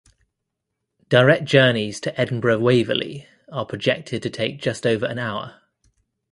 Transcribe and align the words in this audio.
Direct 1.09 1.45
journeys 1.45 1.99
to 1.99 2.19
Edinburgh 2.19 2.57
Waverley 2.57 3.27
are 3.51 3.67
projected 3.67 4.23
to 4.23 4.31
take 4.31 4.59
just 4.59 4.87
over 4.87 5.05
an 5.05 5.19
hour. 5.19 5.61